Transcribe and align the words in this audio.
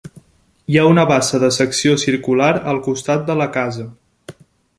Hi 0.71 0.77
ha 0.79 0.85
una 0.91 1.03
bassa 1.11 1.39
de 1.43 1.49
secció 1.57 1.99
circular 2.05 2.49
al 2.73 2.81
costat 2.89 3.27
de 3.29 3.37
la 3.45 3.51
casa. 3.61 3.87